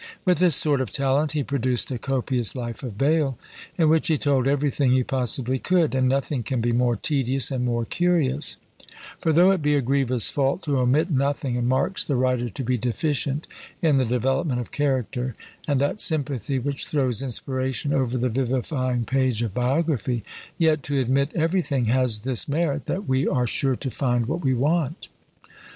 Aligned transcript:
With 0.25 0.39
this 0.39 0.55
sort 0.55 0.81
of 0.81 0.89
talent 0.89 1.33
he 1.33 1.43
produced 1.43 1.91
a 1.91 1.99
copious 1.99 2.55
life 2.55 2.81
of 2.81 2.97
Bayle, 2.97 3.37
in 3.77 3.87
which 3.87 4.07
he 4.07 4.17
told 4.17 4.47
everything 4.47 4.93
he 4.93 5.03
possibly 5.03 5.59
could; 5.59 5.93
and 5.93 6.09
nothing 6.09 6.41
can 6.41 6.59
be 6.59 6.71
more 6.71 6.95
tedious, 6.95 7.51
and 7.51 7.63
more 7.63 7.85
curious: 7.85 8.57
for 9.19 9.31
though 9.31 9.51
it 9.51 9.61
be 9.61 9.75
a 9.75 9.79
grievous 9.81 10.27
fault 10.27 10.63
to 10.63 10.79
omit 10.79 11.11
nothing, 11.11 11.55
and 11.55 11.69
marks 11.69 12.03
the 12.03 12.15
writer 12.15 12.49
to 12.49 12.63
be 12.63 12.79
deficient 12.79 13.45
in 13.79 13.97
the 13.97 14.03
development 14.05 14.59
of 14.59 14.71
character, 14.71 15.35
and 15.67 15.79
that 15.79 16.01
sympathy 16.01 16.57
which 16.57 16.87
throws 16.87 17.21
inspiration 17.21 17.93
over 17.93 18.17
the 18.17 18.27
vivifying 18.27 19.05
page 19.05 19.43
of 19.43 19.53
biography, 19.53 20.23
yet, 20.57 20.81
to 20.81 20.99
admit 20.99 21.29
everything, 21.35 21.85
has 21.85 22.21
this 22.21 22.47
merit 22.47 22.87
that 22.87 23.07
we 23.07 23.27
are 23.27 23.45
sure 23.45 23.75
to 23.75 23.91
find 23.91 24.25
what 24.25 24.43
we 24.43 24.55
want! 24.55 25.09